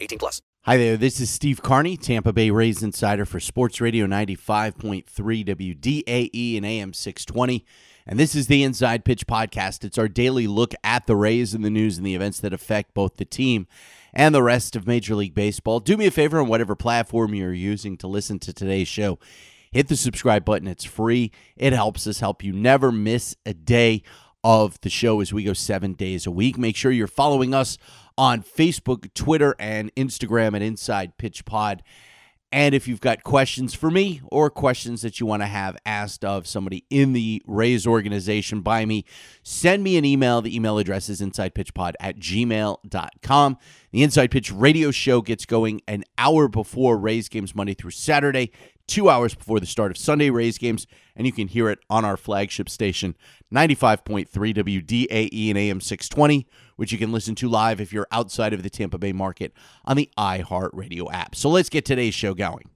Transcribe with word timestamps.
18 0.00 0.18
plus. 0.18 0.42
Hi 0.62 0.76
there. 0.76 0.96
This 0.96 1.20
is 1.20 1.30
Steve 1.30 1.62
Carney, 1.62 1.96
Tampa 1.96 2.32
Bay 2.32 2.50
Rays 2.50 2.82
insider 2.82 3.24
for 3.24 3.40
Sports 3.40 3.80
Radio 3.80 4.06
95.3 4.06 5.04
WDAE 5.06 6.56
and 6.56 6.66
AM 6.66 6.92
620. 6.92 7.64
And 8.06 8.18
this 8.18 8.34
is 8.34 8.46
the 8.46 8.62
Inside 8.62 9.04
Pitch 9.04 9.26
Podcast. 9.26 9.84
It's 9.84 9.98
our 9.98 10.08
daily 10.08 10.46
look 10.46 10.74
at 10.82 11.06
the 11.06 11.16
Rays 11.16 11.54
and 11.54 11.64
the 11.64 11.70
news 11.70 11.96
and 11.96 12.06
the 12.06 12.14
events 12.14 12.40
that 12.40 12.52
affect 12.52 12.94
both 12.94 13.16
the 13.16 13.24
team 13.24 13.66
and 14.12 14.34
the 14.34 14.42
rest 14.42 14.76
of 14.76 14.86
Major 14.86 15.14
League 15.14 15.34
Baseball. 15.34 15.80
Do 15.80 15.96
me 15.96 16.06
a 16.06 16.10
favor 16.10 16.40
on 16.40 16.48
whatever 16.48 16.74
platform 16.74 17.34
you're 17.34 17.52
using 17.52 17.96
to 17.98 18.06
listen 18.06 18.38
to 18.40 18.52
today's 18.52 18.88
show 18.88 19.18
hit 19.70 19.88
the 19.88 19.96
subscribe 19.96 20.44
button. 20.44 20.68
It's 20.68 20.84
free. 20.84 21.32
It 21.56 21.72
helps 21.72 22.06
us 22.06 22.20
help 22.20 22.42
you 22.42 22.52
never 22.52 22.92
miss 22.92 23.36
a 23.44 23.54
day 23.54 24.02
of 24.44 24.80
the 24.80 24.90
show 24.90 25.20
as 25.20 25.32
we 25.32 25.44
go 25.44 25.52
seven 25.52 25.92
days 25.92 26.26
a 26.26 26.30
week. 26.30 26.56
Make 26.56 26.76
sure 26.76 26.92
you're 26.92 27.06
following 27.06 27.54
us 27.54 27.76
on 28.18 28.42
Facebook, 28.42 29.14
Twitter, 29.14 29.54
and 29.58 29.94
Instagram 29.94 30.54
at 30.54 30.60
Inside 30.60 31.16
Pitch 31.16 31.44
Pod. 31.46 31.82
And 32.50 32.74
if 32.74 32.88
you've 32.88 33.00
got 33.00 33.22
questions 33.22 33.74
for 33.74 33.90
me 33.90 34.22
or 34.32 34.48
questions 34.48 35.02
that 35.02 35.20
you 35.20 35.26
want 35.26 35.42
to 35.42 35.46
have 35.46 35.76
asked 35.84 36.24
of 36.24 36.46
somebody 36.46 36.84
in 36.88 37.12
the 37.12 37.42
Rays 37.46 37.86
organization 37.86 38.62
by 38.62 38.86
me, 38.86 39.04
send 39.42 39.84
me 39.84 39.98
an 39.98 40.06
email. 40.06 40.40
The 40.40 40.56
email 40.56 40.78
address 40.78 41.10
is 41.10 41.20
insidepitchpod 41.20 41.92
at 42.00 42.18
gmail.com. 42.18 43.58
The 43.92 44.02
Inside 44.02 44.30
Pitch 44.30 44.50
radio 44.50 44.90
show 44.90 45.20
gets 45.20 45.44
going 45.44 45.82
an 45.86 46.04
hour 46.16 46.48
before 46.48 46.96
Rays 46.96 47.28
games 47.28 47.54
Monday 47.54 47.74
through 47.74 47.90
Saturday 47.90 48.50
two 48.88 49.08
hours 49.08 49.34
before 49.34 49.60
the 49.60 49.66
start 49.66 49.92
of 49.92 49.98
Sunday 49.98 50.30
Rays 50.30 50.58
games, 50.58 50.86
and 51.14 51.26
you 51.26 51.32
can 51.32 51.46
hear 51.46 51.68
it 51.70 51.78
on 51.88 52.04
our 52.04 52.16
flagship 52.16 52.68
station, 52.68 53.14
95.3 53.52 54.28
WDAE 54.28 55.48
and 55.48 55.58
AM 55.58 55.80
620, 55.80 56.46
which 56.76 56.92
you 56.92 56.98
can 56.98 57.12
listen 57.12 57.34
to 57.36 57.48
live 57.48 57.80
if 57.80 57.92
you're 57.92 58.06
outside 58.12 58.52
of 58.52 58.62
the 58.62 58.70
Tampa 58.70 58.98
Bay 58.98 59.12
market 59.12 59.52
on 59.84 59.96
the 59.96 60.10
iHeartRadio 60.18 61.12
app. 61.12 61.34
So 61.34 61.48
let's 61.48 61.68
get 61.68 61.84
today's 61.84 62.14
show 62.14 62.34
going. 62.34 62.68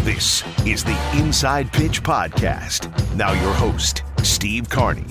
This 0.00 0.44
is 0.64 0.84
the 0.84 0.96
Inside 1.16 1.72
Pitch 1.72 2.02
Podcast. 2.02 2.90
Now, 3.16 3.32
your 3.32 3.52
host, 3.52 4.04
Steve 4.22 4.68
Carney. 4.70 5.02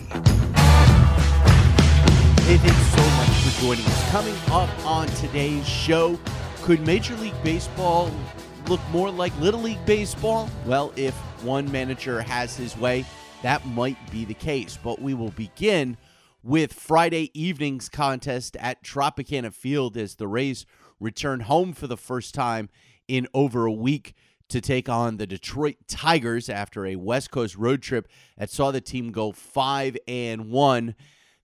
Hey, 2.45 2.57
thanks 2.57 2.95
so 2.95 3.01
much 3.17 3.29
for 3.29 3.61
joining 3.61 3.85
us. 3.85 4.11
Coming 4.11 4.35
up 4.51 4.69
on 4.85 5.07
today's 5.07 5.67
show, 5.67 6.17
could 6.61 6.79
Major 6.85 7.15
League 7.17 7.33
Baseball 7.43 8.09
look 8.67 8.79
more 8.89 9.11
like 9.11 9.37
Little 9.39 9.61
League 9.61 9.85
Baseball? 9.85 10.49
Well, 10.65 10.93
if 10.95 11.13
one 11.43 11.69
manager 11.71 12.21
has 12.21 12.55
his 12.55 12.77
way, 12.77 13.05
that 13.41 13.65
might 13.65 13.97
be 14.11 14.25
the 14.25 14.33
case. 14.33 14.77
But 14.81 15.01
we 15.01 15.13
will 15.13 15.31
begin 15.31 15.97
with 16.43 16.73
Friday 16.73 17.31
evening's 17.33 17.89
contest 17.89 18.55
at 18.57 18.83
Tropicana 18.83 19.53
Field 19.53 19.97
as 19.97 20.15
the 20.15 20.27
Rays 20.27 20.65
return 20.99 21.41
home 21.41 21.73
for 21.73 21.87
the 21.87 21.97
first 21.97 22.33
time 22.33 22.69
in 23.07 23.27
over 23.33 23.65
a 23.65 23.71
week 23.71 24.13
to 24.49 24.61
take 24.61 24.87
on 24.87 25.17
the 25.17 25.25
Detroit 25.25 25.75
Tigers 25.87 26.49
after 26.49 26.85
a 26.85 26.95
West 26.95 27.31
Coast 27.31 27.55
road 27.55 27.81
trip 27.81 28.07
that 28.37 28.49
saw 28.49 28.71
the 28.71 28.81
team 28.81 29.11
go 29.11 29.31
5 29.31 29.97
and 30.07 30.51
1. 30.51 30.95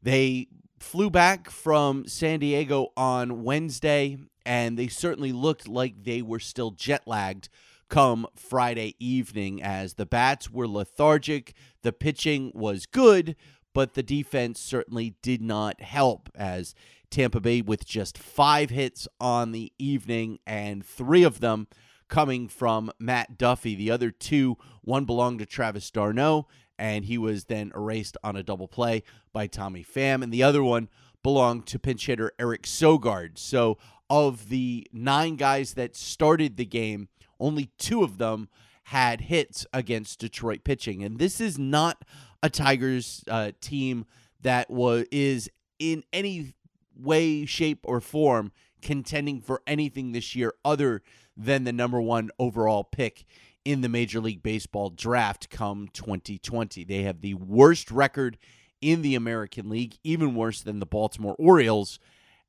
They 0.03 0.47
flew 0.79 1.09
back 1.09 1.50
from 1.50 2.08
San 2.08 2.40
Diego 2.40 2.90
on 2.96 3.44
Wednesday 3.44 4.18
and 4.46 4.78
they 4.78 4.88
certainly 4.88 5.31
looked 5.31 5.68
like 5.68 6.03
they 6.03 6.22
were 6.22 6.40
still 6.40 6.72
jet 6.72 7.08
lagged 7.08 7.50
come 7.91 8.25
Friday 8.35 8.96
evening 9.00 9.62
as 9.62 9.96
the 9.96 10.06
bats 10.06 10.50
were 10.50 10.68
lethargic, 10.68 11.53
the 11.84 11.91
pitching 11.91 12.50
was 12.56 12.85
good, 12.85 13.35
but 13.74 13.94
the 13.94 14.02
defense 14.02 14.62
certainly 14.62 15.16
did 15.22 15.41
not 15.41 15.81
help 15.81 16.29
as 16.34 16.74
Tampa 17.12 17.41
Bay 17.41 17.62
with 17.62 17.85
just 17.85 18.18
5 18.18 18.69
hits 18.69 19.09
on 19.19 19.52
the 19.52 19.74
evening 19.78 20.40
and 20.47 20.85
3 20.85 21.24
of 21.24 21.41
them 21.41 21.68
coming 22.07 22.47
from 22.47 22.91
Matt 22.97 23.38
Duffy. 23.38 23.75
The 23.75 23.91
other 23.91 24.09
two, 24.09 24.58
one 24.81 25.03
belonged 25.03 25.40
to 25.40 25.46
Travis 25.46 25.91
d'Arnaud 25.91 26.47
and 26.79 27.06
he 27.06 27.18
was 27.18 27.46
then 27.46 27.73
erased 27.75 28.16
on 28.23 28.38
a 28.38 28.44
double 28.44 28.69
play 28.69 29.03
by 29.34 29.47
Tommy 29.47 29.84
Pham 29.84 30.23
and 30.23 30.31
the 30.34 30.44
other 30.44 30.63
one 30.63 30.88
belonged 31.23 31.68
to 31.68 31.78
pinch 31.78 32.06
hitter 32.06 32.31
Eric 32.40 32.63
Sogard. 32.63 33.38
So 33.38 33.78
of 34.11 34.49
the 34.49 34.85
nine 34.91 35.38
guys 35.38 35.75
that 35.75 35.95
started 35.95 36.57
the 36.57 36.66
game, 36.66 37.07
only 37.39 37.72
two 37.77 38.03
of 38.03 38.17
them 38.17 38.49
had 38.83 39.22
hits 39.22 39.66
against 39.72 40.19
Detroit 40.19 40.66
pitching. 40.66 41.01
And 41.01 41.17
this 41.17 41.39
is 41.39 41.57
not 41.57 42.03
a 42.44 42.49
Tigers 42.49 43.23
uh, 43.29 43.53
team 43.61 44.05
that 44.41 44.69
was 44.69 45.05
is 45.13 45.49
in 45.79 46.03
any 46.11 46.53
way, 46.94 47.45
shape, 47.45 47.79
or 47.85 48.01
form 48.01 48.51
contending 48.81 49.39
for 49.39 49.61
anything 49.66 50.11
this 50.11 50.35
year 50.35 50.53
other 50.66 51.01
than 51.38 51.63
the 51.63 51.72
number 51.72 52.01
one 52.01 52.31
overall 52.38 52.83
pick 52.83 53.23
in 53.63 53.79
the 53.79 53.88
Major 53.88 54.19
League 54.19 54.43
Baseball 54.43 54.89
draft 54.89 55.49
come 55.49 55.88
2020. 55.93 56.83
They 56.83 57.03
have 57.03 57.22
the 57.22 57.35
worst 57.35 57.89
record 57.89 58.38
in 58.81 59.03
the 59.03 59.16
American 59.16 59.69
League, 59.69 59.95
even 60.03 60.35
worse 60.35 60.61
than 60.61 60.79
the 60.79 60.85
Baltimore 60.85 61.35
Orioles 61.39 61.97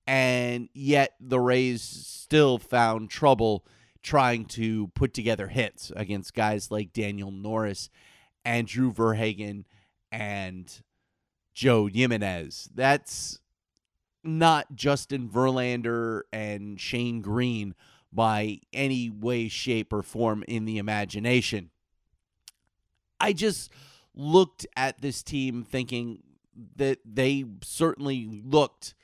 and 0.06 0.68
yet 0.74 1.14
the 1.20 1.40
Rays 1.40 1.82
still 1.82 2.58
found 2.58 3.10
trouble 3.10 3.64
trying 4.02 4.44
to 4.44 4.88
put 4.88 5.14
together 5.14 5.48
hits 5.48 5.92
against 5.94 6.34
guys 6.34 6.70
like 6.70 6.92
Daniel 6.92 7.30
Norris, 7.30 7.88
Andrew 8.44 8.92
Verhagen, 8.92 9.64
and 10.10 10.82
Joe 11.54 11.86
Jimenez. 11.86 12.68
That's 12.74 13.38
not 14.24 14.74
Justin 14.74 15.28
Verlander 15.28 16.22
and 16.32 16.80
Shane 16.80 17.20
Greene 17.20 17.74
by 18.12 18.60
any 18.72 19.08
way, 19.08 19.48
shape, 19.48 19.92
or 19.92 20.02
form 20.02 20.44
in 20.46 20.64
the 20.64 20.78
imagination. 20.78 21.70
I 23.18 23.32
just 23.32 23.72
looked 24.14 24.66
at 24.76 25.00
this 25.00 25.22
team 25.22 25.64
thinking 25.64 26.22
that 26.76 26.98
they 27.06 27.44
certainly 27.62 28.42
looked 28.44 28.94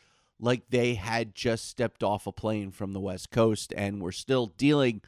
like 0.41 0.71
they 0.71 0.94
had 0.94 1.34
just 1.34 1.66
stepped 1.69 2.03
off 2.03 2.26
a 2.26 2.32
plane 2.32 2.71
from 2.71 2.93
the 2.93 3.00
West 3.00 3.31
Coast 3.31 3.72
and 3.76 4.00
were 4.00 4.12
still 4.12 4.47
dealing 4.47 5.03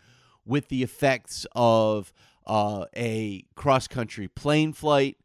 with 0.45 0.69
the 0.69 0.83
effects 0.83 1.47
of 1.55 2.13
uh, 2.47 2.87
a 2.97 3.45
cross 3.55 3.87
country 3.87 4.27
plane 4.29 4.73
flight 4.73 5.17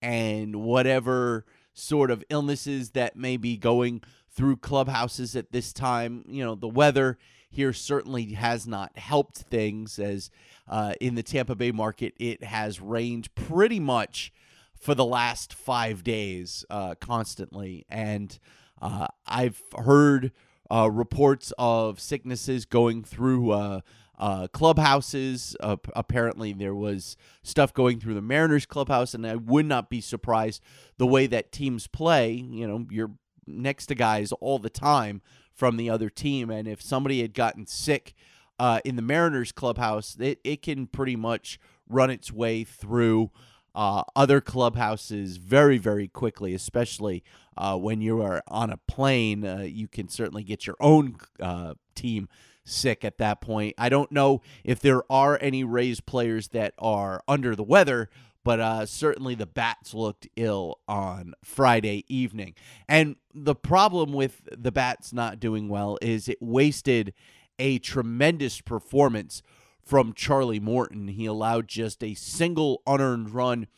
and 0.00 0.56
whatever 0.56 1.44
sort 1.72 2.10
of 2.10 2.24
illnesses 2.28 2.90
that 2.90 3.16
may 3.16 3.36
be 3.36 3.56
going 3.56 4.00
through 4.30 4.56
clubhouses 4.56 5.34
at 5.34 5.50
this 5.50 5.72
time. 5.72 6.24
You 6.28 6.44
know, 6.44 6.54
the 6.54 6.68
weather 6.68 7.18
here 7.50 7.72
certainly 7.72 8.32
has 8.34 8.66
not 8.66 8.96
helped 8.96 9.38
things, 9.38 9.98
as 9.98 10.30
uh, 10.68 10.94
in 11.00 11.14
the 11.14 11.22
Tampa 11.22 11.54
Bay 11.54 11.72
market, 11.72 12.14
it 12.18 12.44
has 12.44 12.80
rained 12.80 13.34
pretty 13.34 13.80
much 13.80 14.32
for 14.78 14.94
the 14.94 15.04
last 15.04 15.54
five 15.54 16.04
days 16.04 16.64
uh, 16.70 16.94
constantly. 17.00 17.84
And 17.88 18.38
uh, 18.80 19.08
I've 19.26 19.60
heard 19.76 20.32
uh, 20.70 20.90
reports 20.90 21.52
of 21.58 22.00
sicknesses 22.00 22.64
going 22.64 23.02
through 23.02 23.52
uh, 23.52 23.80
uh 24.18 24.48
clubhouses. 24.48 25.56
Apparently, 25.60 26.52
there 26.52 26.74
was 26.74 27.16
stuff 27.42 27.72
going 27.72 28.00
through 28.00 28.14
the 28.14 28.22
Mariners 28.22 28.66
clubhouse, 28.66 29.14
and 29.14 29.26
I 29.26 29.36
would 29.36 29.66
not 29.66 29.90
be 29.90 30.00
surprised 30.00 30.62
the 30.98 31.06
way 31.06 31.26
that 31.26 31.52
teams 31.52 31.86
play. 31.86 32.32
You 32.32 32.66
know, 32.66 32.86
you're 32.90 33.12
next 33.46 33.86
to 33.86 33.94
guys 33.94 34.32
all 34.32 34.58
the 34.58 34.70
time 34.70 35.22
from 35.54 35.76
the 35.76 35.90
other 35.90 36.10
team, 36.10 36.50
and 36.50 36.68
if 36.68 36.82
somebody 36.82 37.20
had 37.20 37.34
gotten 37.34 37.66
sick 37.66 38.14
uh, 38.58 38.80
in 38.84 38.96
the 38.96 39.02
Mariners 39.02 39.52
clubhouse, 39.52 40.16
it, 40.18 40.40
it 40.44 40.62
can 40.62 40.86
pretty 40.86 41.16
much 41.16 41.58
run 41.88 42.10
its 42.10 42.32
way 42.32 42.64
through 42.64 43.30
uh, 43.74 44.02
other 44.16 44.40
clubhouses 44.40 45.36
very, 45.36 45.78
very 45.78 46.08
quickly, 46.08 46.54
especially 46.54 47.22
uh, 47.56 47.76
when 47.76 48.00
you 48.00 48.22
are 48.22 48.42
on 48.48 48.70
a 48.70 48.76
plane. 48.76 49.44
Uh, 49.44 49.60
you 49.60 49.88
can 49.88 50.08
certainly 50.08 50.42
get 50.42 50.66
your 50.66 50.76
own 50.80 51.16
uh, 51.40 51.74
team 51.94 52.28
sick 52.64 53.04
at 53.04 53.18
that 53.18 53.40
point. 53.40 53.74
I 53.78 53.88
don't 53.88 54.12
know 54.12 54.42
if 54.64 54.80
there 54.80 55.02
are 55.10 55.38
any 55.40 55.64
Rays 55.64 56.00
players 56.00 56.48
that 56.48 56.74
are 56.78 57.22
under 57.26 57.56
the 57.56 57.62
weather, 57.62 58.10
but 58.44 58.60
uh, 58.60 58.86
certainly 58.86 59.34
the 59.34 59.46
bats 59.46 59.94
looked 59.94 60.28
ill 60.36 60.78
on 60.86 61.34
Friday 61.44 62.04
evening. 62.08 62.54
And 62.88 63.16
the 63.34 63.54
problem 63.54 64.12
with 64.12 64.42
the 64.50 64.72
bats 64.72 65.12
not 65.12 65.40
doing 65.40 65.68
well 65.68 65.98
is 66.00 66.28
it 66.28 66.38
wasted 66.40 67.12
a 67.58 67.78
tremendous 67.78 68.60
performance 68.60 69.42
from 69.88 70.12
Charlie 70.12 70.60
Morton. 70.60 71.08
He 71.08 71.24
allowed 71.24 71.66
just 71.66 72.04
a 72.04 72.12
single 72.12 72.82
unearned 72.86 73.30
run 73.30 73.68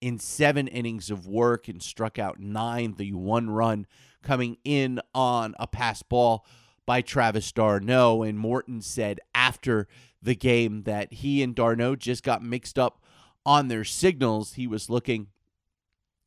in 0.00 0.18
seven 0.18 0.66
innings 0.66 1.12
of 1.12 1.28
work 1.28 1.68
and 1.68 1.80
struck 1.80 2.18
out 2.18 2.40
nine, 2.40 2.94
the 2.98 3.12
one 3.12 3.48
run 3.48 3.86
coming 4.20 4.56
in 4.64 5.00
on 5.14 5.54
a 5.60 5.68
pass 5.68 6.02
ball 6.02 6.44
by 6.86 7.02
Travis 7.02 7.52
d'Arnaud. 7.52 8.24
And 8.24 8.36
Morton 8.36 8.82
said 8.82 9.20
after 9.32 9.86
the 10.20 10.34
game 10.34 10.82
that 10.82 11.12
he 11.12 11.40
and 11.40 11.54
d'Arnaud 11.54 11.96
just 11.96 12.24
got 12.24 12.42
mixed 12.42 12.76
up 12.76 13.00
on 13.46 13.68
their 13.68 13.84
signals. 13.84 14.54
He 14.54 14.66
was 14.66 14.90
looking 14.90 15.28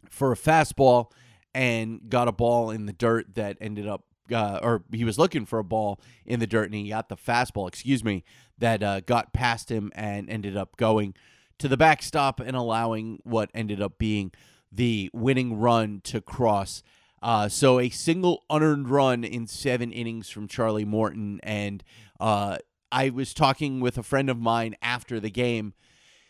for 0.09 0.31
a 0.31 0.37
fastball 0.37 1.11
and 1.53 2.09
got 2.09 2.29
a 2.29 2.31
ball 2.31 2.69
in 2.69 2.85
the 2.85 2.93
dirt 2.93 3.35
that 3.35 3.57
ended 3.59 3.89
up 3.89 4.05
uh, 4.31 4.59
or 4.61 4.83
he 4.91 5.03
was 5.03 5.17
looking 5.17 5.45
for 5.45 5.59
a 5.59 5.63
ball 5.63 5.99
in 6.25 6.39
the 6.39 6.47
dirt 6.47 6.65
and 6.65 6.75
he 6.75 6.89
got 6.89 7.09
the 7.09 7.17
fastball, 7.17 7.67
excuse 7.67 8.03
me, 8.03 8.23
that 8.57 8.83
uh, 8.83 8.99
got 9.01 9.33
past 9.33 9.69
him 9.69 9.91
and 9.95 10.29
ended 10.29 10.55
up 10.55 10.77
going 10.77 11.13
to 11.59 11.67
the 11.67 11.77
backstop 11.77 12.39
and 12.39 12.55
allowing 12.55 13.19
what 13.23 13.49
ended 13.53 13.81
up 13.81 13.97
being 13.97 14.31
the 14.71 15.09
winning 15.13 15.57
run 15.57 16.01
to 16.03 16.21
cross. 16.21 16.83
Uh, 17.21 17.47
so 17.47 17.79
a 17.79 17.89
single 17.89 18.43
unearned 18.49 18.89
run 18.89 19.23
in 19.23 19.47
seven 19.47 19.91
innings 19.91 20.29
from 20.29 20.47
Charlie 20.47 20.85
Morton. 20.85 21.39
And 21.43 21.83
uh, 22.19 22.57
I 22.91 23.09
was 23.09 23.33
talking 23.33 23.79
with 23.79 23.97
a 23.97 24.03
friend 24.03 24.29
of 24.29 24.37
mine 24.37 24.75
after 24.81 25.19
the 25.19 25.29
game. 25.29 25.73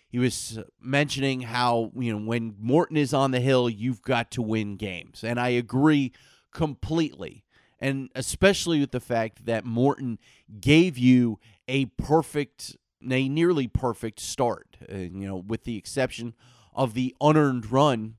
He 0.08 0.20
was 0.20 0.60
mentioning 0.80 1.42
how, 1.42 1.92
you 1.96 2.14
know, 2.14 2.24
when 2.24 2.56
Morton 2.60 2.98
is 2.98 3.14
on 3.14 3.32
the 3.32 3.40
hill, 3.40 3.68
you've 3.68 4.04
got 4.04 4.30
to 4.32 4.44
win 4.44 4.76
games. 4.76 5.24
And 5.24 5.40
I 5.40 5.50
agree 5.50 6.14
completely. 6.54 7.43
And 7.84 8.10
especially 8.16 8.80
with 8.80 8.92
the 8.92 9.02
fact 9.02 9.46
that 9.46 9.66
Morton 9.66 10.18
gave 10.62 10.98
you 10.98 11.38
a 11.68 11.86
perfect 11.86 12.78
a 13.12 13.28
nearly 13.28 13.68
perfect 13.68 14.22
start. 14.22 14.78
Uh, 14.90 14.96
you 14.96 15.28
know, 15.28 15.36
with 15.36 15.66
the 15.66 15.78
exception 15.78 16.34
of 16.74 16.94
the 16.94 17.14
unearned 17.20 17.72
run. 17.72 18.16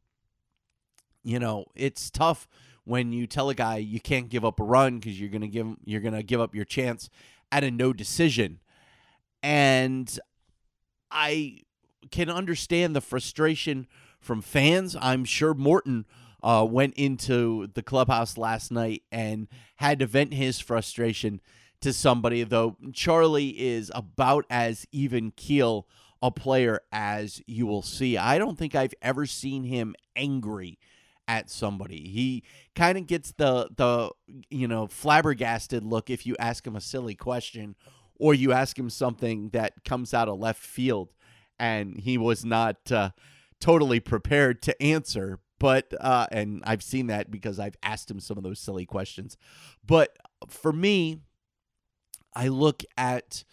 You 1.22 1.38
know, 1.38 1.64
it's 1.75 2.11
tough 2.11 2.46
when 2.84 3.12
you 3.12 3.26
tell 3.26 3.49
a 3.49 3.55
guy 3.55 3.78
you 3.78 4.00
can't 4.00 4.28
give 4.28 4.44
up 4.44 4.61
a 4.61 4.64
run 4.64 4.99
because 4.99 5.19
you're 5.19 5.31
gonna 5.31 5.49
give 5.49 5.69
you're 5.84 6.02
gonna 6.02 6.22
give 6.22 6.40
up 6.40 6.55
your 6.55 6.66
chance 6.66 7.08
at 7.50 7.64
a 7.64 7.70
no 7.70 7.94
decision, 7.94 8.61
and 9.43 10.19
I 11.11 11.62
can 12.11 12.28
understand 12.28 12.94
the 12.94 13.00
frustration 13.00 13.87
from 14.20 14.43
fans. 14.43 14.96
I'm 15.00 15.25
sure 15.25 15.55
Morton 15.55 16.05
uh, 16.44 16.64
went 16.64 16.94
into 16.94 17.69
the 17.75 17.82
clubhouse 17.82 18.37
last 18.37 18.70
night 18.70 19.02
and 19.11 19.49
had 19.76 19.99
to 19.99 20.06
vent 20.06 20.35
his 20.35 20.61
frustration 20.61 21.41
to 21.81 21.93
somebody, 21.93 22.44
though 22.44 22.76
Charlie 22.93 23.61
is 23.61 23.91
about 23.94 24.44
as 24.50 24.87
even 24.93 25.32
keel 25.32 25.88
a 26.23 26.31
player 26.31 26.81
as 26.93 27.43
you 27.46 27.67
will 27.67 27.82
see. 27.82 28.17
I 28.17 28.38
don't 28.38 28.58
think 28.58 28.75
I've 28.75 28.94
ever 29.02 29.26
seen 29.26 29.64
him 29.64 29.94
angry 30.14 30.79
at 31.26 31.50
somebody. 31.50 32.08
He 32.08 32.43
kind 32.75 32.99
of 32.99 33.06
gets 33.06 33.32
the 33.32 33.69
the 33.75 34.11
you 34.50 34.69
know 34.69 34.87
flabbergasted 34.87 35.82
look 35.82 36.11
if 36.11 36.26
you 36.26 36.37
ask 36.38 36.67
him 36.67 36.76
a 36.76 36.81
silly 36.81 37.14
question 37.14 37.75
or 38.19 38.35
you 38.35 38.52
ask 38.52 38.79
him 38.79 38.90
something 38.90 39.49
that 39.50 39.85
comes 39.85 40.14
out 40.14 40.29
of 40.29 40.38
left 40.38 40.62
field 40.62 41.12
and 41.58 41.99
he 41.99 42.19
was 42.19 42.44
not 42.44 42.93
uh, 42.93 43.11
totally 43.61 44.00
prepared 44.00 44.62
to 44.62 44.82
answer. 44.82 45.38
But 45.58 45.92
uh, 46.00 46.26
and 46.30 46.62
I've 46.66 46.82
seen 46.82 47.06
that 47.08 47.30
because 47.30 47.58
I've 47.58 47.76
asked 47.82 48.10
him 48.10 48.20
some 48.20 48.36
of 48.36 48.44
those 48.44 48.58
silly 48.58 48.86
questions. 48.86 49.36
But 49.86 50.16
for 50.48 50.72
me, 50.72 51.20
I 52.34 52.48
look 52.48 52.82
at 52.96 53.44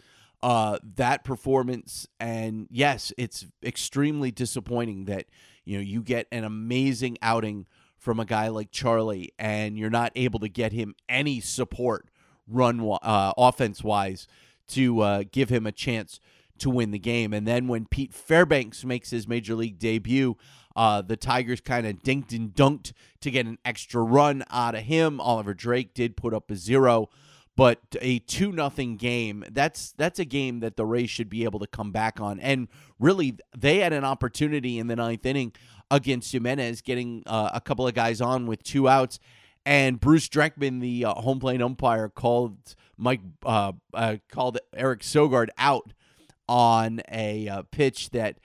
uh, 0.42 0.80
that 0.96 1.24
performance, 1.24 2.08
and 2.20 2.68
yes, 2.72 3.14
it's 3.18 3.46
extremely 3.64 4.32
disappointing 4.32 5.06
that 5.06 5.28
you 5.64 5.78
know 5.78 5.84
you 5.84 6.02
get 6.02 6.28
an 6.32 6.44
amazing 6.44 7.18
outing 7.22 7.68
from 7.98 8.20
a 8.20 8.26
guy 8.26 8.48
like 8.48 8.72
Charlie, 8.72 9.32
and 9.38 9.78
you're 9.78 9.92
not 9.92 10.12
able 10.16 10.40
to 10.40 10.50
get 10.50 10.72
him 10.72 10.96
any 11.08 11.40
support 11.40 12.10
run 12.48 12.80
uh, 13.04 13.34
offense 13.38 13.84
wise 13.84 14.28
to 14.70 15.02
uh, 15.02 15.24
give 15.32 15.50
him 15.50 15.68
a 15.68 15.72
chance 15.72 16.20
to 16.58 16.70
win 16.70 16.92
the 16.92 17.00
game. 17.00 17.34
And 17.34 17.48
then 17.48 17.68
when 17.68 17.86
Pete 17.86 18.14
Fairbanks 18.14 18.86
makes 18.86 19.10
his 19.10 19.28
major 19.28 19.56
league 19.56 19.80
debut, 19.80 20.38
uh, 20.76 21.02
the 21.02 21.18
Tigers 21.18 21.62
kind 21.62 21.86
of 21.86 22.02
dinked 22.04 22.36
and 22.36 22.54
dunked 22.54 22.94
to 23.22 23.32
get 23.32 23.46
an 23.46 23.58
extra 23.66 24.02
run 24.02 24.44
out 24.50 24.76
of 24.76 24.82
him. 24.82 25.20
Oliver 25.20 25.54
Drake 25.54 25.94
did 25.94 26.16
put 26.18 26.34
up 26.34 26.50
a 26.52 26.56
zero 26.56 27.10
but 27.56 27.80
a 28.02 28.20
two 28.20 28.52
nothing 28.52 28.96
game 28.96 29.44
that's 29.52 29.94
that's 29.98 30.20
a 30.20 30.26
game 30.26 30.62
that 30.62 30.78
the 30.78 30.86
Rays 30.86 31.10
should 31.10 31.30
be 31.30 31.44
able 31.44 31.60
to 31.60 31.68
come 31.68 31.92
back 31.92 32.20
on 32.20 32.40
and 32.40 32.68
really 33.00 33.38
they 33.58 33.80
had 33.80 33.94
an 33.94 34.04
opportunity 34.04 34.80
in 34.80 34.88
the 34.88 34.96
ninth 34.96 35.26
inning 35.26 35.52
against 35.90 36.32
Jimenez 36.32 36.82
getting 36.82 37.24
uh, 37.28 37.50
a 37.54 37.62
couple 37.62 37.88
of 37.88 37.94
guys 37.94 38.22
on 38.22 38.46
with 38.46 38.64
two 38.64 38.88
outs 38.88 39.20
and 39.66 40.00
Bruce 40.00 40.30
Dreckman 40.30 40.80
the 40.80 41.06
uh, 41.06 41.14
home 41.14 41.40
plate 41.40 41.62
umpire 41.62 42.10
called 42.10 42.76
Mike 42.98 43.22
uh, 43.46 43.74
uh 43.94 44.18
called 44.32 44.58
Eric 44.76 45.02
Sogard 45.02 45.50
out 45.58 45.94
on 46.48 47.02
a 47.12 47.48
uh, 47.48 47.64
pitch 47.72 48.10
that 48.12 48.38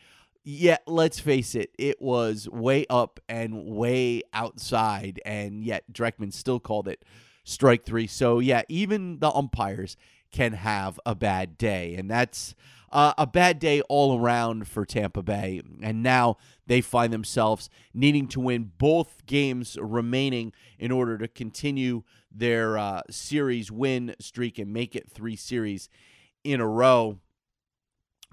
yeah, 0.49 0.79
let's 0.87 1.19
face 1.19 1.57
it, 1.57 1.73
it 1.77 2.01
was 2.01 2.49
way 2.49 2.87
up 2.89 3.19
and 3.29 3.67
way 3.67 4.23
outside, 4.33 5.21
and 5.27 5.65
yet 5.65 5.83
Dreckman 5.93 6.33
still 6.33 6.61
called 6.61 6.87
it 6.87 7.05
strike 7.43 7.85
three. 7.85 8.07
So, 8.07 8.39
yeah, 8.39 8.63
even 8.69 9.19
the 9.19 9.33
umpires 9.33 9.97
can 10.31 10.53
have 10.53 11.01
a 11.05 11.17
bad 11.17 11.59
day. 11.59 11.97
And 11.97 12.09
that's 12.09 12.55
uh, 12.93 13.13
a 13.19 13.27
bad 13.27 13.59
day 13.59 13.81
all 13.89 14.21
around 14.21 14.69
for 14.69 14.85
Tampa 14.85 15.21
Bay. 15.21 15.63
And 15.83 16.05
now 16.05 16.37
they 16.65 16.81
find 16.81 17.13
themselves 17.13 17.69
needing 17.93 18.29
to 18.29 18.41
win 18.41 18.71
both 18.79 19.27
games 19.27 19.77
remaining 19.81 20.53
in 20.79 20.93
order 20.93 21.19
to 21.19 21.27
continue 21.27 22.05
their 22.31 22.79
uh, 22.79 23.03
series 23.11 23.73
win 23.73 24.15
streak 24.21 24.61
and 24.61 24.73
make 24.73 24.95
it 24.95 25.11
three 25.11 25.35
series 25.35 25.89
in 26.45 26.61
a 26.61 26.69
row. 26.69 27.19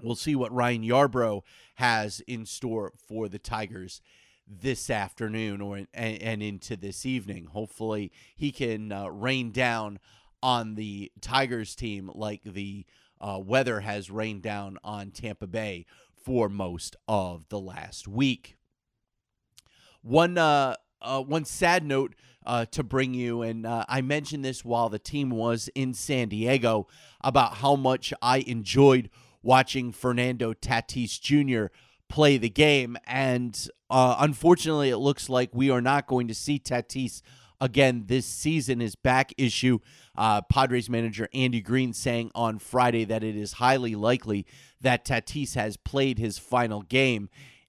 We'll 0.02 0.16
see 0.16 0.34
what 0.34 0.52
Ryan 0.52 0.82
Yarbrough 0.82 1.42
has 1.76 2.20
in 2.26 2.46
store 2.46 2.92
for 3.08 3.28
the 3.28 3.38
Tigers 3.38 4.00
this 4.46 4.90
afternoon 4.90 5.60
or 5.60 5.76
and, 5.76 5.88
and 5.94 6.42
into 6.42 6.76
this 6.76 7.06
evening. 7.06 7.46
Hopefully, 7.46 8.12
he 8.36 8.52
can 8.52 8.92
uh, 8.92 9.08
rain 9.08 9.50
down 9.50 9.98
on 10.42 10.74
the 10.74 11.10
Tigers 11.20 11.74
team 11.74 12.10
like 12.14 12.42
the 12.44 12.84
uh, 13.20 13.40
weather 13.42 13.80
has 13.80 14.10
rained 14.10 14.42
down 14.42 14.78
on 14.84 15.10
Tampa 15.10 15.46
Bay 15.46 15.86
for 16.14 16.48
most 16.48 16.96
of 17.08 17.48
the 17.48 17.58
last 17.58 18.06
week. 18.06 18.56
One 20.02 20.36
uh, 20.36 20.76
uh 21.00 21.22
one 21.22 21.44
sad 21.44 21.84
note 21.84 22.14
uh, 22.44 22.66
to 22.66 22.82
bring 22.82 23.14
you, 23.14 23.40
and 23.40 23.64
uh, 23.64 23.84
I 23.88 24.02
mentioned 24.02 24.44
this 24.44 24.64
while 24.64 24.90
the 24.90 24.98
team 24.98 25.30
was 25.30 25.70
in 25.74 25.94
San 25.94 26.28
Diego 26.28 26.86
about 27.22 27.54
how 27.54 27.76
much 27.76 28.12
I 28.20 28.38
enjoyed 28.38 29.08
watching 29.44 29.92
Fernando 29.92 30.52
Tatis 30.52 31.20
Jr 31.20 31.72
play 32.08 32.36
the 32.36 32.48
game. 32.48 32.96
And 33.06 33.68
uh, 33.90 34.16
unfortunately, 34.18 34.90
it 34.90 34.98
looks 34.98 35.28
like 35.28 35.50
we 35.52 35.70
are 35.70 35.80
not 35.80 36.06
going 36.06 36.28
to 36.28 36.34
see 36.34 36.58
Tatis 36.58 37.22
again 37.60 38.04
this 38.06 38.26
season. 38.26 38.80
His 38.80 38.94
back 38.94 39.32
issue, 39.36 39.78
uh, 40.16 40.42
Padres 40.42 40.90
manager 40.90 41.28
Andy 41.34 41.60
Green 41.60 41.92
saying 41.92 42.30
on 42.34 42.58
Friday 42.58 43.04
that 43.04 43.24
it 43.24 43.36
is 43.36 43.54
highly 43.54 43.94
likely 43.94 44.46
that 44.80 45.04
Tatis 45.04 45.54
has 45.54 45.76
played 45.76 46.18
his 46.18 46.38
final 46.38 46.82
game 46.82 47.28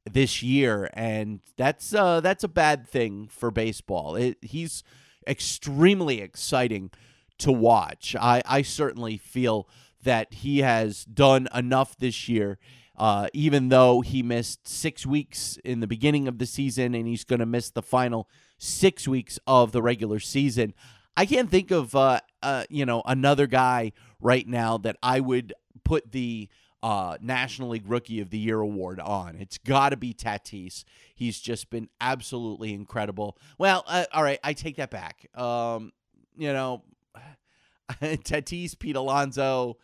this 0.09 0.43
year, 0.43 0.89
and 0.93 1.39
that's 1.57 1.93
uh, 1.93 2.19
that's 2.21 2.43
a 2.43 2.47
bad 2.47 2.87
thing 2.87 3.27
for 3.27 3.49
baseball. 3.49 4.15
It, 4.15 4.37
he's 4.41 4.83
extremely 5.27 6.21
exciting 6.21 6.91
to 7.39 7.51
watch. 7.51 8.15
I, 8.19 8.43
I 8.45 8.61
certainly 8.61 9.17
feel 9.17 9.67
that 10.05 10.33
he 10.33 10.59
has 10.59 11.03
done 11.05 11.47
enough 11.53 11.97
this 11.97 12.29
year 12.29 12.57
uh, 12.97 13.27
even 13.33 13.69
though 13.69 14.01
he 14.01 14.23
missed 14.23 14.67
six 14.67 15.05
weeks 15.05 15.57
in 15.63 15.79
the 15.79 15.87
beginning 15.87 16.27
of 16.27 16.37
the 16.37 16.45
season 16.45 16.95
and 16.95 17.07
he's 17.07 17.23
going 17.23 17.39
to 17.39 17.45
miss 17.45 17.69
the 17.69 17.81
final 17.81 18.29
six 18.57 19.07
weeks 19.07 19.37
of 19.45 19.71
the 19.71 19.81
regular 19.81 20.19
season. 20.19 20.73
I 21.17 21.25
can't 21.25 21.49
think 21.49 21.71
of 21.71 21.95
uh, 21.95 22.19
uh, 22.41 22.65
you 22.69 22.85
know 22.85 23.01
another 23.05 23.47
guy 23.47 23.91
right 24.19 24.47
now 24.47 24.77
that 24.79 24.97
I 25.03 25.19
would 25.19 25.53
put 25.83 26.11
the 26.11 26.49
uh, 26.83 27.17
National 27.21 27.69
League 27.69 27.89
Rookie 27.89 28.21
of 28.21 28.29
the 28.29 28.37
Year 28.37 28.59
award 28.59 28.99
on. 28.99 29.35
It's 29.37 29.57
got 29.57 29.89
to 29.89 29.97
be 29.97 30.13
Tatis. 30.13 30.83
He's 31.15 31.39
just 31.39 31.69
been 31.69 31.89
absolutely 31.99 32.73
incredible. 32.73 33.37
Well, 33.57 33.83
uh, 33.87 34.05
all 34.13 34.23
right, 34.23 34.39
I 34.43 34.53
take 34.53 34.77
that 34.77 34.91
back. 34.91 35.27
Um, 35.35 35.91
you 36.37 36.53
know, 36.53 36.83
Tatis, 38.01 38.77
Pete 38.77 38.95
Alonso. 38.95 39.77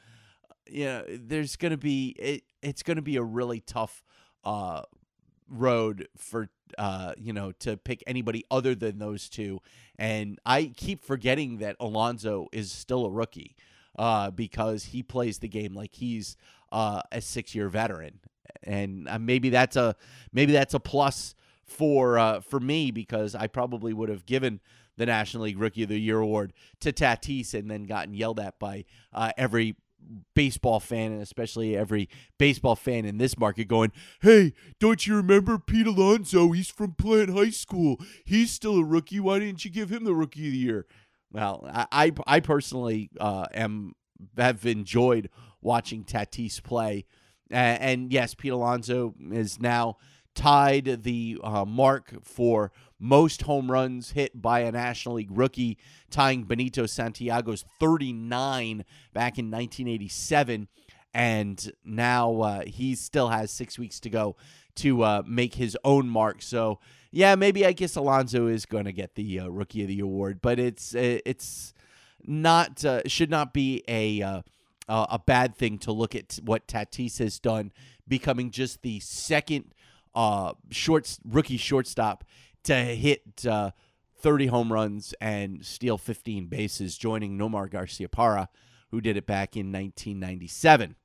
You 0.70 0.86
know, 0.86 1.06
there's 1.10 1.56
going 1.56 1.72
to 1.72 1.78
be 1.78 2.16
it, 2.18 2.44
it's 2.62 2.84
going 2.84 2.98
to 2.98 3.02
be 3.02 3.18
a 3.18 3.24
really 3.24 3.60
tough 3.60 4.04
uh, 4.44 4.84
road 5.50 6.08
for 6.18 6.50
uh, 6.78 7.14
you 7.18 7.34
know 7.34 7.52
to 7.60 7.78
pick 7.78 8.04
anybody 8.08 8.46
other 8.50 8.76
than 8.76 9.00
those 9.00 9.30
two, 9.30 9.60
and 9.98 10.40
I 10.46 10.72
keep 10.76 11.04
forgetting 11.04 11.58
that 11.58 11.76
Alonso 11.80 12.48
is 12.52 12.72
still 12.72 13.06
a 13.06 13.10
rookie 13.10 13.56
uh, 13.98 14.32
because 14.32 14.86
he 14.86 15.04
plays 15.04 15.40
the 15.40 15.48
game 15.48 15.74
like 15.74 15.96
he's 15.96 16.38
uh, 16.72 17.02
a 17.12 17.22
six 17.22 17.54
year 17.54 17.70
veteran, 17.70 18.20
and 18.64 19.08
uh, 19.10 19.20
maybe 19.20 19.50
that's 19.50 19.76
a 19.76 19.96
maybe 20.32 20.54
that's 20.54 20.74
a 20.74 20.80
plus 20.80 21.36
for 21.64 22.18
uh, 22.18 22.40
for 22.42 22.60
me 22.60 22.92
because 22.92 23.36
I 23.36 23.48
probably 23.48 23.94
would 23.94 24.10
have 24.10 24.26
given 24.26 24.60
the 24.98 25.06
National 25.06 25.44
League 25.44 25.60
Rookie 25.60 25.84
of 25.84 25.90
the 25.90 26.00
Year 26.00 26.20
award 26.20 26.54
to 26.82 26.92
Tatis 26.92 27.54
and 27.54 27.72
then 27.72 27.84
gotten 27.84 28.14
yelled 28.14 28.40
at 28.40 28.60
by 28.60 28.86
uh, 29.14 29.32
every 29.38 29.76
baseball 30.36 30.80
fan 30.80 31.12
and 31.12 31.22
especially 31.22 31.76
every 31.76 32.10
baseball 32.38 32.76
fan 32.76 33.06
in 33.06 33.18
this 33.18 33.38
market 33.38 33.68
going, 33.68 33.92
"Hey, 34.22 34.54
don't 34.80 35.06
you 35.06 35.16
remember 35.16 35.58
Pete 35.58 35.88
Alonso? 35.88 36.52
He's 36.52 36.70
from 36.70 36.94
Plant 36.94 37.32
High 37.32 37.50
School. 37.50 37.98
He's 38.26 38.52
still 38.52 38.78
a 38.78 38.84
rookie. 38.84 39.20
Why 39.20 39.40
didn't 39.40 39.66
you 39.66 39.72
give 39.72 39.92
him 39.92 40.04
the 40.04 40.16
Rookie 40.16 40.48
of 40.48 40.52
the 40.54 40.58
Year?" 40.58 40.86
Well, 41.32 41.66
I 41.68 42.12
I, 42.28 42.40
personally 42.40 43.10
uh, 43.20 43.46
am 43.54 43.94
have 44.38 44.66
enjoyed 44.66 45.30
watching 45.62 46.04
Tatis 46.04 46.62
play, 46.62 47.06
uh, 47.52 47.56
and 47.56 48.12
yes, 48.12 48.36
Pete 48.36 48.52
Alonso 48.52 49.16
is 49.32 49.60
now 49.60 49.98
tied 50.36 51.04
the 51.04 51.38
uh, 51.44 51.66
mark 51.66 52.14
for 52.24 52.72
most 53.00 53.42
home 53.44 53.72
runs 53.72 54.12
hit 54.12 54.40
by 54.40 54.62
a 54.62 54.72
National 54.72 55.16
League 55.16 55.32
rookie, 55.32 55.78
tying 56.10 56.44
Benito 56.44 56.86
Santiago's 56.86 57.66
39 57.80 58.86
back 59.14 59.40
in 59.40 59.50
1987. 59.50 60.68
And 61.14 61.72
now 61.84 62.42
uh, 62.42 62.62
he 62.66 62.96
still 62.96 63.30
has 63.30 63.52
six 63.52 63.78
weeks 63.78 64.00
to 64.02 64.10
go 64.10 64.36
to 64.76 65.04
uh, 65.04 65.24
make 65.26 65.56
his 65.56 65.78
own 65.84 66.08
mark. 66.08 66.42
So, 66.42 66.80
yeah, 67.10 67.36
maybe 67.36 67.66
I 67.66 67.74
guess 67.74 67.96
Alonso 67.96 68.48
is 68.48 68.66
going 68.66 68.86
to 68.86 68.94
get 68.94 69.16
the 69.16 69.42
uh, 69.42 69.48
Rookie 69.48 69.82
of 69.82 69.88
the 69.88 69.96
Year 69.96 70.06
Award, 70.06 70.40
but 70.42 70.60
it's 70.60 70.96
uh, 70.96 71.20
it's 71.26 71.74
not 72.24 72.86
uh, 72.86 73.02
should 73.08 73.30
not 73.30 73.54
be 73.54 73.84
a 73.90 74.44
a 74.88 75.20
bad 75.26 75.56
thing 75.56 75.78
to 75.80 75.92
look 75.92 76.16
at 76.16 76.40
what 76.44 76.68
Tatis 76.68 77.20
has 77.20 77.40
done, 77.40 77.72
becoming 78.08 78.52
just 78.52 78.82
the 78.82 79.00
second 79.00 79.74
uh, 80.16 80.54
short 80.70 81.18
rookie 81.28 81.58
shortstop 81.58 82.24
to 82.64 82.76
hit 82.76 83.46
uh, 83.46 83.72
30 84.20 84.48
home 84.48 84.72
runs 84.72 85.14
and 85.20 85.66
steal 85.66 85.98
15 85.98 86.48
bases, 86.48 86.98
joining 86.98 87.38
Nomar 87.38 87.70
Garciaparra, 87.70 88.48
who 88.92 89.02
did 89.02 89.18
it 89.18 89.26
back 89.26 89.56
in 89.56 89.72
1997. 89.72 90.96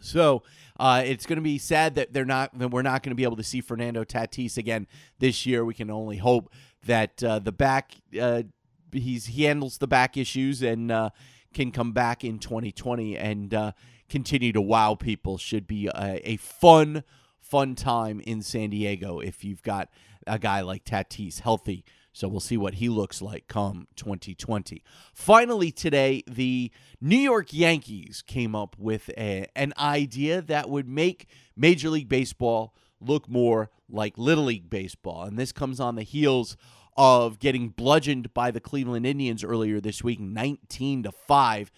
So 0.00 0.42
uh, 0.78 1.02
it's 1.04 1.26
going 1.26 1.36
to 1.36 1.42
be 1.42 1.58
sad 1.58 1.94
that 1.94 2.12
they're 2.12 2.24
not 2.24 2.58
that 2.58 2.68
we're 2.68 2.82
not 2.82 3.02
going 3.02 3.10
to 3.10 3.16
be 3.16 3.22
able 3.22 3.36
to 3.36 3.42
see 3.42 3.60
Fernando 3.60 4.04
Tatis 4.04 4.56
again 4.56 4.86
this 5.18 5.46
year. 5.46 5.64
We 5.64 5.74
can 5.74 5.90
only 5.90 6.16
hope 6.16 6.52
that 6.86 7.22
uh, 7.22 7.38
the 7.38 7.52
back 7.52 7.92
uh, 8.20 8.42
he's 8.90 9.26
he 9.26 9.44
handles 9.44 9.78
the 9.78 9.86
back 9.86 10.16
issues 10.16 10.62
and 10.62 10.90
uh, 10.90 11.10
can 11.54 11.70
come 11.70 11.92
back 11.92 12.24
in 12.24 12.38
2020 12.38 13.16
and 13.16 13.54
uh, 13.54 13.72
continue 14.08 14.52
to 14.52 14.60
wow 14.60 14.94
people. 14.94 15.38
Should 15.38 15.66
be 15.66 15.86
a, 15.86 16.20
a 16.24 16.36
fun 16.38 17.04
fun 17.52 17.74
time 17.74 18.18
in 18.20 18.40
San 18.40 18.70
Diego 18.70 19.20
if 19.20 19.44
you've 19.44 19.62
got 19.62 19.90
a 20.26 20.38
guy 20.38 20.62
like 20.62 20.86
Tatis 20.86 21.40
healthy. 21.40 21.84
So 22.10 22.26
we'll 22.26 22.40
see 22.40 22.56
what 22.56 22.76
he 22.76 22.88
looks 22.88 23.20
like 23.20 23.46
come 23.46 23.88
2020. 23.96 24.82
Finally, 25.12 25.70
today, 25.70 26.22
the 26.26 26.70
New 26.98 27.18
York 27.18 27.52
Yankees 27.52 28.22
came 28.26 28.54
up 28.54 28.74
with 28.78 29.10
a, 29.18 29.44
an 29.54 29.74
idea 29.78 30.40
that 30.40 30.70
would 30.70 30.88
make 30.88 31.26
Major 31.54 31.90
League 31.90 32.08
Baseball 32.08 32.74
look 33.02 33.28
more 33.28 33.70
like 33.86 34.16
Little 34.16 34.44
League 34.44 34.70
Baseball. 34.70 35.24
And 35.24 35.38
this 35.38 35.52
comes 35.52 35.78
on 35.78 35.96
the 35.96 36.04
heels 36.04 36.56
of 36.96 37.38
getting 37.38 37.68
bludgeoned 37.68 38.32
by 38.32 38.50
the 38.50 38.60
Cleveland 38.60 39.04
Indians 39.04 39.44
earlier 39.44 39.78
this 39.78 40.02
week, 40.02 40.20
19 40.20 41.02
to 41.02 41.12
5. 41.12 41.70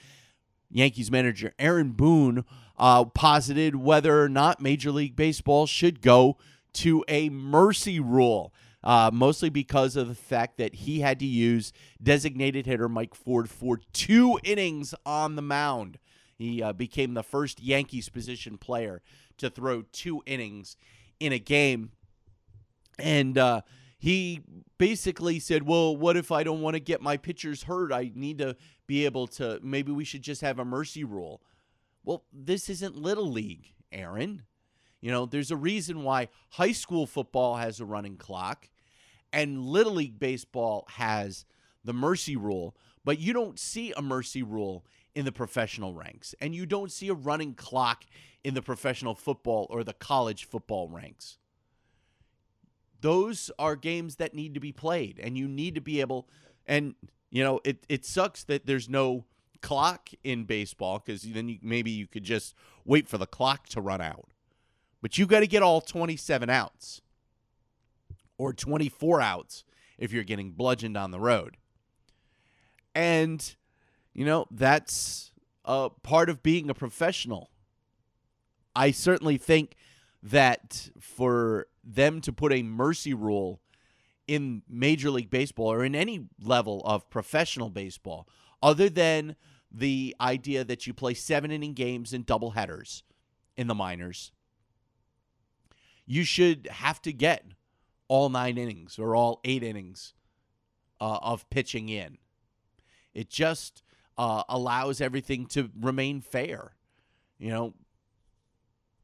Yankees 0.71 1.11
manager 1.11 1.53
Aaron 1.59 1.93
Boone 1.93 2.45
uh, 2.77 3.05
posited 3.05 3.77
whether 3.77 4.23
or 4.23 4.29
not 4.29 4.61
Major 4.61 4.91
League 4.91 5.17
Baseball 5.17 5.67
should 5.67 6.01
go 6.01 6.37
to 6.75 7.05
a 7.09 7.29
mercy 7.31 8.01
rule. 8.01 8.53
Uh, 8.83 9.11
mostly 9.11 9.49
because 9.49 9.97
of 9.97 10.09
the 10.09 10.15
fact 10.15 10.59
that 10.59 10.75
he 10.75 11.01
had 11.01 11.19
to 11.19 11.25
use 11.25 11.73
designated 12.03 12.67
hitter 12.67 12.87
Mike 12.87 13.15
Ford 13.15 13.49
for 13.49 13.79
two 13.95 14.39
innings 14.45 14.95
on 15.07 15.37
the 15.37 15.43
mound. 15.43 15.99
He 16.37 16.63
uh, 16.63 16.75
became 16.75 17.15
the 17.15 17.23
first 17.23 17.63
Yankees 17.63 18.11
position 18.11 18.59
player 18.59 19.01
to 19.39 19.49
throw 19.49 19.85
two 19.91 20.23
innings 20.27 20.77
in 21.19 21.33
a 21.33 21.39
game. 21.39 21.93
And 22.99 23.39
uh, 23.39 23.63
he 23.99 24.43
basically 24.77 25.39
said, 25.39 25.63
Well, 25.63 25.97
what 25.97 26.17
if 26.19 26.31
I 26.31 26.43
don't 26.43 26.61
want 26.61 26.75
to 26.75 26.81
get 26.81 27.01
my 27.01 27.17
pitchers 27.17 27.63
hurt? 27.63 27.91
I 27.91 28.13
need 28.15 28.37
to 28.39 28.57
be 28.87 29.07
able 29.07 29.27
to, 29.29 29.59
maybe 29.63 29.93
we 29.93 30.05
should 30.05 30.23
just 30.23 30.43
have 30.43 30.59
a 30.59 30.65
mercy 30.65 31.05
rule. 31.05 31.41
Well, 32.05 32.25
this 32.33 32.69
isn't 32.69 32.97
Little 32.97 33.31
League, 33.31 33.73
Aaron. 33.91 34.43
You 35.01 35.11
know, 35.11 35.27
there's 35.27 35.51
a 35.51 35.57
reason 35.57 36.03
why 36.03 36.29
high 36.51 36.73
school 36.73 37.07
football 37.07 37.57
has 37.57 37.81
a 37.81 37.85
running 37.85 38.17
clock 38.17 38.69
and 39.35 39.67
Little 39.67 39.95
League 39.95 40.21
Baseball 40.21 40.87
has 40.91 41.45
the 41.85 41.93
mercy 41.93 42.37
rule, 42.37 42.77
but 43.05 43.19
you 43.19 43.33
don't 43.33 43.59
see 43.59 43.93
a 43.97 44.01
mercy 44.01 44.43
rule 44.43 44.87
in 45.15 45.25
the 45.25 45.33
professional 45.33 45.93
ranks, 45.93 46.35
and 46.41 46.55
you 46.55 46.67
don't 46.67 46.93
see 46.93 47.09
a 47.09 47.15
running 47.15 47.55
clock 47.55 48.05
in 48.45 48.55
the 48.55 48.63
professional 48.63 49.15
football 49.15 49.67
or 49.71 49.83
the 49.83 49.93
college 49.93 50.45
football 50.45 50.89
ranks. 50.89 51.39
Those 53.01 53.51
are 53.59 53.77
games 53.77 54.17
that 54.17 54.35
need 54.35 54.55
to 54.55 54.61
be 54.61 54.73
played, 54.73 55.19
and 55.19 55.37
you 55.37 55.49
need 55.49 55.75
to 55.75 55.81
be 55.81 56.01
able, 56.01 56.29
and 56.65 56.95
you 57.31 57.43
know, 57.43 57.61
it, 57.65 57.85
it 57.89 58.05
sucks 58.05 58.45
that 58.45 58.67
there's 58.67 58.89
no 58.89 59.25
clock 59.65 60.11
in 60.23 60.45
baseball 60.45 61.03
because 61.05 61.23
then 61.23 61.49
you, 61.49 61.59
maybe 61.63 61.91
you 61.91 62.07
could 62.07 62.23
just 62.23 62.55
wait 62.85 63.09
for 63.09 63.17
the 63.17 63.27
clock 63.27 63.67
to 63.67 63.81
run 63.81 64.03
out. 64.03 64.29
But 65.01 65.17
you 65.17 65.27
got 65.27 65.41
to 65.41 65.47
get 65.47 65.63
all 65.63 65.81
27 65.81 66.51
outs 66.51 67.01
or 68.37 68.53
24 68.53 69.23
outs 69.23 69.65
if 69.97 70.13
you're 70.13 70.23
getting 70.23 70.51
bludgeoned 70.51 70.99
on 70.99 71.13
the 71.13 71.19
road. 71.19 71.57
And, 72.95 73.57
you 74.13 74.27
know, 74.27 74.47
that's 74.51 75.33
a 75.65 75.89
part 75.89 76.29
of 76.29 76.43
being 76.43 76.69
a 76.69 76.75
professional. 76.75 77.49
I 78.77 78.91
certainly 78.91 79.39
think 79.39 79.77
that 80.23 80.91
for 81.01 81.69
them 81.83 82.21
to 82.21 82.33
put 82.35 82.53
a 82.53 82.63
mercy 82.63 83.15
rule 83.15 83.61
in 84.27 84.61
Major 84.69 85.11
League 85.11 85.31
Baseball 85.31 85.73
or 85.73 85.85
in 85.85 85.95
any 85.95 86.27
level 86.39 86.83
of 86.85 87.09
professional 87.09 87.71
baseball, 87.71 88.29
other 88.63 88.91
than 88.91 89.37
the 89.77 90.15
idea 90.21 90.65
that 90.65 90.87
you 90.87 90.95
play 90.95 91.15
seven 91.15 91.51
inning 91.51 91.75
games 91.75 92.13
in 92.13 92.23
double 92.23 92.53
headers 92.53 93.03
in 93.57 93.67
the 93.67 93.75
minors, 93.75 94.31
you 96.07 96.25
should 96.25 96.69
have 96.71 97.03
to 97.03 97.13
get 97.13 97.45
all 98.09 98.29
nine 98.29 98.57
innings 98.59 98.99
or 98.99 99.17
all 99.17 99.41
eight 99.45 99.63
innings 99.63 100.15
uh, 101.01 101.19
of 101.23 101.49
pitching 101.51 101.89
in. 101.89 102.19
It 103.13 103.29
just 103.31 103.83
uh, 104.17 104.45
allows 104.49 105.01
everything 105.01 105.47
to 105.47 105.71
remain 105.81 106.21
fair. 106.21 106.75
You 107.39 107.51
know, 107.51 107.75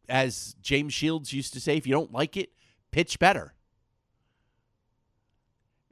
as 0.09 0.55
James 0.63 0.93
Shields 0.93 1.33
used 1.33 1.53
to 1.55 1.61
say, 1.61 1.77
if 1.77 1.87
you 1.87 1.93
don't 1.93 2.13
like 2.13 2.37
it, 2.37 2.51
pitch 2.91 3.19
better. 3.19 3.55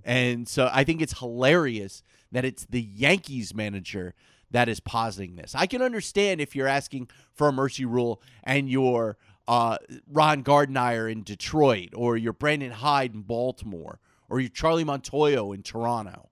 And 0.04 0.48
so 0.48 0.70
I 0.72 0.84
think 0.84 1.02
it's 1.02 1.18
hilarious 1.18 2.02
that 2.32 2.44
it's 2.44 2.64
the 2.64 2.80
Yankees 2.80 3.54
manager 3.54 4.14
that 4.50 4.68
is 4.68 4.80
positing 4.80 5.36
this. 5.36 5.54
I 5.54 5.66
can 5.66 5.82
understand 5.82 6.40
if 6.40 6.56
you're 6.56 6.68
asking 6.68 7.08
for 7.34 7.48
a 7.48 7.52
mercy 7.52 7.84
rule 7.84 8.22
and 8.44 8.68
you're 8.68 9.16
uh, 9.46 9.78
Ron 10.10 10.44
Gardenhire 10.44 11.10
in 11.10 11.22
Detroit, 11.22 11.90
or 11.94 12.16
you're 12.16 12.34
Brandon 12.34 12.70
Hyde 12.70 13.14
in 13.14 13.22
Baltimore, 13.22 13.98
or 14.28 14.40
you're 14.40 14.50
Charlie 14.50 14.84
Montoyo 14.84 15.54
in 15.54 15.62
Toronto. 15.62 16.28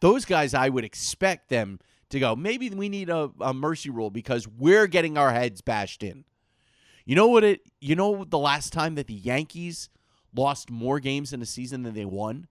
Those 0.00 0.26
guys, 0.26 0.52
I 0.52 0.68
would 0.68 0.84
expect 0.84 1.48
them 1.48 1.80
to 2.10 2.20
go, 2.20 2.36
maybe 2.36 2.68
we 2.68 2.90
need 2.90 3.08
a, 3.08 3.30
a 3.40 3.54
mercy 3.54 3.88
rule 3.88 4.10
because 4.10 4.46
we're 4.46 4.86
getting 4.86 5.16
our 5.16 5.32
heads 5.32 5.62
bashed 5.62 6.02
in. 6.02 6.24
You 7.06 7.16
know 7.16 7.26
what 7.26 7.44
it 7.44 7.60
you 7.80 7.96
know 7.96 8.24
the 8.24 8.38
last 8.38 8.72
time 8.72 8.94
that 8.94 9.06
the 9.06 9.14
Yankees 9.14 9.90
lost 10.34 10.70
more 10.70 11.00
games 11.00 11.32
in 11.32 11.42
a 11.42 11.46
season 11.46 11.82
than 11.82 11.94
they 11.94 12.04
won? 12.04 12.48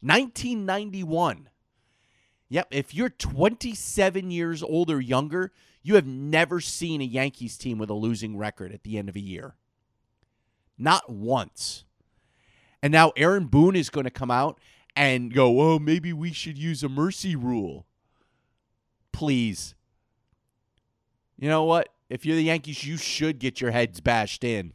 1991. 0.00 1.48
Yep, 2.50 2.68
if 2.70 2.94
you're 2.94 3.10
27 3.10 4.30
years 4.30 4.62
old 4.62 4.90
or 4.90 5.00
younger, 5.00 5.52
you 5.82 5.96
have 5.96 6.06
never 6.06 6.60
seen 6.60 7.00
a 7.00 7.04
Yankees 7.04 7.58
team 7.58 7.78
with 7.78 7.90
a 7.90 7.94
losing 7.94 8.36
record 8.36 8.72
at 8.72 8.82
the 8.82 8.98
end 8.98 9.08
of 9.08 9.16
a 9.16 9.20
year. 9.20 9.54
Not 10.78 11.10
once. 11.10 11.84
And 12.82 12.92
now 12.92 13.12
Aaron 13.16 13.46
Boone 13.46 13.76
is 13.76 13.90
going 13.90 14.04
to 14.04 14.10
come 14.10 14.30
out 14.30 14.58
and 14.94 15.32
go, 15.32 15.60
oh, 15.60 15.78
maybe 15.78 16.12
we 16.12 16.32
should 16.32 16.56
use 16.56 16.82
a 16.82 16.88
mercy 16.88 17.36
rule. 17.36 17.86
Please. 19.12 19.74
You 21.38 21.48
know 21.48 21.64
what? 21.64 21.88
If 22.08 22.24
you're 22.24 22.36
the 22.36 22.44
Yankees, 22.44 22.84
you 22.84 22.96
should 22.96 23.38
get 23.38 23.60
your 23.60 23.70
heads 23.70 24.00
bashed 24.00 24.42
in. 24.42 24.72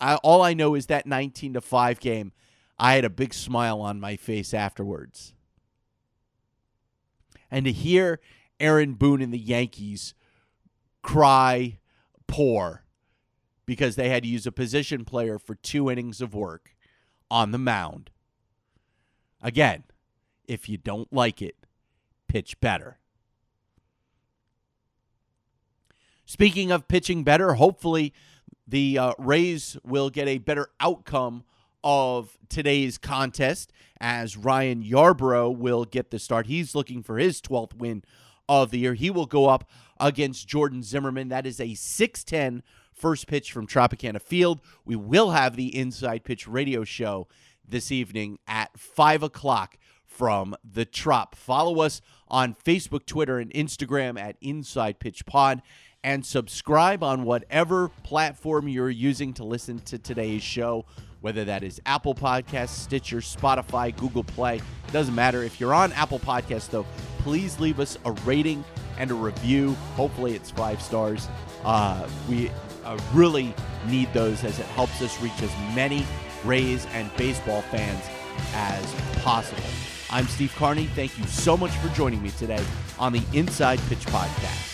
I, 0.00 0.16
all 0.16 0.42
I 0.42 0.54
know 0.54 0.74
is 0.74 0.86
that 0.86 1.06
19 1.06 1.54
to 1.54 1.60
5 1.60 2.00
game, 2.00 2.32
I 2.78 2.94
had 2.94 3.04
a 3.04 3.10
big 3.10 3.32
smile 3.32 3.80
on 3.80 4.00
my 4.00 4.16
face 4.16 4.52
afterwards. 4.52 5.34
And 7.50 7.66
to 7.66 7.72
hear 7.72 8.20
Aaron 8.58 8.94
Boone 8.94 9.22
and 9.22 9.32
the 9.32 9.38
Yankees 9.38 10.14
cry 11.02 11.78
poor 12.26 12.84
because 13.66 13.96
they 13.96 14.08
had 14.08 14.24
to 14.24 14.28
use 14.28 14.46
a 14.46 14.52
position 14.52 15.04
player 15.04 15.38
for 15.38 15.54
two 15.54 15.90
innings 15.90 16.20
of 16.20 16.34
work 16.34 16.74
on 17.30 17.52
the 17.52 17.58
mound. 17.58 18.10
Again, 19.40 19.84
if 20.46 20.68
you 20.68 20.76
don't 20.76 21.12
like 21.12 21.40
it, 21.40 21.56
pitch 22.28 22.60
better. 22.60 22.98
Speaking 26.26 26.70
of 26.72 26.88
pitching 26.88 27.22
better, 27.22 27.54
hopefully 27.54 28.12
the 28.66 28.98
uh, 28.98 29.12
Rays 29.18 29.76
will 29.84 30.10
get 30.10 30.26
a 30.26 30.38
better 30.38 30.68
outcome 30.80 31.44
of 31.84 32.36
today's 32.48 32.98
contest 32.98 33.72
as 34.00 34.36
Ryan 34.36 34.82
Yarbrough 34.82 35.56
will 35.56 35.84
get 35.84 36.10
the 36.10 36.18
start. 36.18 36.46
He's 36.46 36.74
looking 36.74 37.02
for 37.02 37.18
his 37.18 37.40
12th 37.40 37.76
win 37.76 38.02
of 38.48 38.70
the 38.70 38.78
year. 38.78 38.94
He 38.94 39.10
will 39.10 39.26
go 39.26 39.46
up 39.48 39.68
against 40.00 40.48
Jordan 40.48 40.82
Zimmermann. 40.82 41.28
That 41.28 41.46
is 41.46 41.60
a 41.60 41.68
6'10 41.68 42.62
first 42.92 43.26
pitch 43.26 43.52
from 43.52 43.66
Tropicana 43.66 44.20
Field. 44.20 44.60
We 44.84 44.96
will 44.96 45.30
have 45.30 45.56
the 45.56 45.76
Inside 45.76 46.24
Pitch 46.24 46.48
radio 46.48 46.84
show 46.84 47.28
this 47.66 47.92
evening 47.92 48.38
at 48.48 48.76
5 48.78 49.22
o'clock 49.22 49.78
from 50.04 50.54
the 50.64 50.84
Trop. 50.84 51.34
Follow 51.34 51.80
us 51.80 52.00
on 52.28 52.54
Facebook, 52.54 53.06
Twitter, 53.06 53.38
and 53.38 53.52
Instagram 53.52 54.18
at 54.18 54.36
Inside 54.40 54.98
Pitch 54.98 55.26
Pod 55.26 55.62
and 56.04 56.24
subscribe 56.24 57.02
on 57.02 57.24
whatever 57.24 57.88
platform 57.88 58.68
you're 58.68 58.90
using 58.90 59.32
to 59.32 59.42
listen 59.44 59.78
to 59.80 59.98
today's 59.98 60.42
show, 60.42 60.84
whether 61.24 61.46
that 61.46 61.62
is 61.62 61.80
Apple 61.86 62.14
Podcasts, 62.14 62.68
Stitcher, 62.68 63.16
Spotify, 63.16 63.96
Google 63.96 64.24
Play. 64.24 64.60
Doesn't 64.92 65.14
matter. 65.14 65.42
If 65.42 65.58
you're 65.58 65.72
on 65.72 65.90
Apple 65.94 66.18
Podcasts, 66.18 66.68
though, 66.68 66.84
please 67.20 67.58
leave 67.58 67.80
us 67.80 67.96
a 68.04 68.12
rating 68.26 68.62
and 68.98 69.10
a 69.10 69.14
review. 69.14 69.72
Hopefully, 69.96 70.34
it's 70.34 70.50
five 70.50 70.82
stars. 70.82 71.26
Uh, 71.64 72.06
we 72.28 72.50
uh, 72.84 72.98
really 73.14 73.54
need 73.86 74.12
those 74.12 74.44
as 74.44 74.58
it 74.58 74.66
helps 74.66 75.00
us 75.00 75.18
reach 75.22 75.42
as 75.42 75.50
many 75.74 76.04
Rays 76.44 76.84
and 76.92 77.10
baseball 77.16 77.62
fans 77.62 78.04
as 78.52 78.94
possible. 79.22 79.62
I'm 80.10 80.26
Steve 80.26 80.54
Carney. 80.56 80.84
Thank 80.88 81.18
you 81.18 81.24
so 81.24 81.56
much 81.56 81.70
for 81.76 81.88
joining 81.94 82.22
me 82.22 82.32
today 82.32 82.62
on 82.98 83.14
the 83.14 83.22
Inside 83.32 83.78
Pitch 83.88 84.04
Podcast. 84.08 84.73